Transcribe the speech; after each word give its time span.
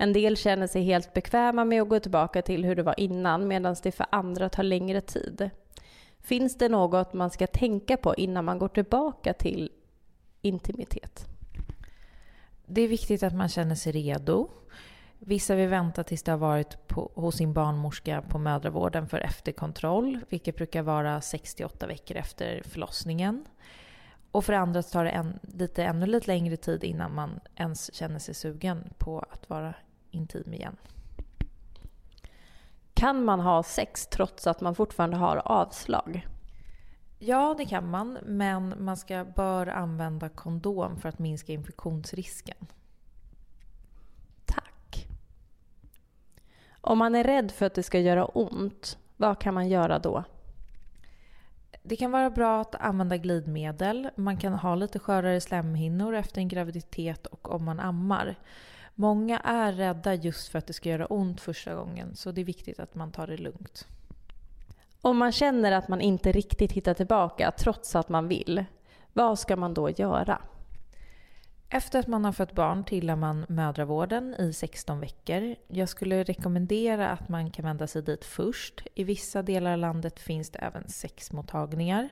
En 0.00 0.12
del 0.12 0.36
känner 0.36 0.66
sig 0.66 0.82
helt 0.82 1.14
bekväma 1.14 1.64
med 1.64 1.82
att 1.82 1.88
gå 1.88 2.00
tillbaka 2.00 2.42
till 2.42 2.64
hur 2.64 2.76
det 2.76 2.82
var 2.82 3.00
innan 3.00 3.48
medan 3.48 3.76
det 3.82 3.92
för 3.92 4.06
andra 4.10 4.48
tar 4.48 4.62
längre 4.62 5.00
tid. 5.00 5.50
Finns 6.20 6.58
det 6.58 6.68
något 6.68 7.12
man 7.12 7.30
ska 7.30 7.46
tänka 7.46 7.96
på 7.96 8.14
innan 8.14 8.44
man 8.44 8.58
går 8.58 8.68
tillbaka 8.68 9.32
till 9.32 9.70
intimitet? 10.42 11.26
Det 12.66 12.82
är 12.82 12.88
viktigt 12.88 13.22
att 13.22 13.34
man 13.34 13.48
känner 13.48 13.74
sig 13.74 13.92
redo. 13.92 14.50
Vissa 15.18 15.54
vill 15.54 15.68
vänta 15.68 16.04
tills 16.04 16.22
det 16.22 16.30
har 16.30 16.38
varit 16.38 16.86
på, 16.86 17.10
hos 17.14 17.36
sin 17.36 17.52
barnmorska 17.52 18.22
på 18.22 18.38
mödravården 18.38 19.08
för 19.08 19.18
efterkontroll, 19.18 20.20
vilket 20.28 20.56
brukar 20.56 20.82
vara 20.82 21.20
68 21.20 21.86
veckor 21.86 22.16
efter 22.16 22.62
förlossningen. 22.64 23.44
Och 24.30 24.44
för 24.44 24.52
andra 24.52 24.82
tar 24.82 25.04
det 25.04 25.10
en, 25.10 25.38
lite, 25.42 25.84
ännu 25.84 26.06
lite 26.06 26.26
längre 26.26 26.56
tid 26.56 26.84
innan 26.84 27.14
man 27.14 27.40
ens 27.56 27.94
känner 27.94 28.18
sig 28.18 28.34
sugen 28.34 28.84
på 28.98 29.18
att 29.30 29.50
vara 29.50 29.74
intim 30.10 30.54
igen. 30.54 30.76
Kan 32.94 33.24
man 33.24 33.40
ha 33.40 33.62
sex 33.62 34.06
trots 34.06 34.46
att 34.46 34.60
man 34.60 34.74
fortfarande 34.74 35.16
har 35.16 35.36
avslag? 35.36 36.26
Ja, 37.18 37.54
det 37.58 37.64
kan 37.64 37.90
man. 37.90 38.18
Men 38.24 38.84
man 38.84 38.96
ska, 38.96 39.24
bör 39.24 39.66
använda 39.66 40.28
kondom 40.28 40.96
för 40.96 41.08
att 41.08 41.18
minska 41.18 41.52
infektionsrisken. 41.52 42.66
Tack. 44.44 45.06
Om 46.80 46.98
man 46.98 47.14
är 47.14 47.24
rädd 47.24 47.50
för 47.50 47.66
att 47.66 47.74
det 47.74 47.82
ska 47.82 48.00
göra 48.00 48.24
ont, 48.24 48.98
vad 49.16 49.40
kan 49.40 49.54
man 49.54 49.68
göra 49.68 49.98
då? 49.98 50.24
Det 51.82 51.96
kan 51.96 52.10
vara 52.10 52.30
bra 52.30 52.60
att 52.60 52.74
använda 52.74 53.16
glidmedel. 53.16 54.10
Man 54.16 54.36
kan 54.36 54.52
ha 54.52 54.74
lite 54.74 54.98
skörare 54.98 55.40
slemhinnor 55.40 56.14
efter 56.14 56.40
en 56.40 56.48
graviditet 56.48 57.26
och 57.26 57.54
om 57.54 57.64
man 57.64 57.80
ammar. 57.80 58.38
Många 59.00 59.38
är 59.38 59.72
rädda 59.72 60.14
just 60.14 60.48
för 60.48 60.58
att 60.58 60.66
det 60.66 60.72
ska 60.72 60.88
göra 60.88 61.06
ont 61.06 61.40
första 61.40 61.74
gången 61.74 62.16
så 62.16 62.32
det 62.32 62.40
är 62.40 62.44
viktigt 62.44 62.80
att 62.80 62.94
man 62.94 63.12
tar 63.12 63.26
det 63.26 63.36
lugnt. 63.36 63.86
Om 65.00 65.18
man 65.18 65.32
känner 65.32 65.72
att 65.72 65.88
man 65.88 66.00
inte 66.00 66.32
riktigt 66.32 66.72
hittar 66.72 66.94
tillbaka 66.94 67.50
trots 67.50 67.96
att 67.96 68.08
man 68.08 68.28
vill, 68.28 68.64
vad 69.12 69.38
ska 69.38 69.56
man 69.56 69.74
då 69.74 69.90
göra? 69.90 70.42
Efter 71.68 71.98
att 71.98 72.06
man 72.06 72.24
har 72.24 72.32
fött 72.32 72.52
barn 72.52 72.84
tillhör 72.84 73.16
man 73.16 73.46
mödravården 73.48 74.34
i 74.34 74.52
16 74.52 75.00
veckor. 75.00 75.56
Jag 75.68 75.88
skulle 75.88 76.22
rekommendera 76.22 77.08
att 77.08 77.28
man 77.28 77.50
kan 77.50 77.64
vända 77.64 77.86
sig 77.86 78.02
dit 78.02 78.24
först. 78.24 78.86
I 78.94 79.04
vissa 79.04 79.42
delar 79.42 79.72
av 79.72 79.78
landet 79.78 80.20
finns 80.20 80.50
det 80.50 80.58
även 80.58 80.88
sexmottagningar. 80.88 82.08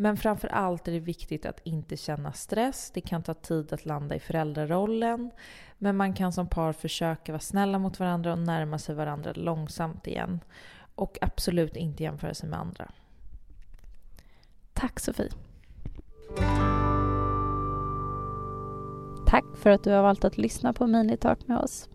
Men 0.00 0.16
framför 0.16 0.48
allt 0.48 0.88
är 0.88 0.92
det 0.92 1.00
viktigt 1.00 1.46
att 1.46 1.60
inte 1.64 1.96
känna 1.96 2.32
stress. 2.32 2.90
Det 2.94 3.00
kan 3.00 3.22
ta 3.22 3.34
tid 3.34 3.72
att 3.72 3.86
landa 3.86 4.14
i 4.14 4.20
föräldrarollen. 4.20 5.30
Men 5.78 5.96
man 5.96 6.14
kan 6.14 6.32
som 6.32 6.48
par 6.48 6.72
försöka 6.72 7.32
vara 7.32 7.40
snälla 7.40 7.78
mot 7.78 8.00
varandra 8.00 8.32
och 8.32 8.38
närma 8.38 8.78
sig 8.78 8.94
varandra 8.94 9.32
långsamt 9.34 10.06
igen. 10.06 10.40
Och 10.94 11.18
absolut 11.20 11.76
inte 11.76 12.02
jämföra 12.02 12.34
sig 12.34 12.48
med 12.48 12.58
andra. 12.58 12.90
Tack 14.72 15.00
Sofie. 15.00 15.30
Tack 19.26 19.44
för 19.56 19.70
att 19.70 19.84
du 19.84 19.90
har 19.90 20.02
valt 20.02 20.24
att 20.24 20.38
lyssna 20.38 20.72
på 20.72 20.86
Minitalk 20.86 21.48
med 21.48 21.58
oss. 21.58 21.88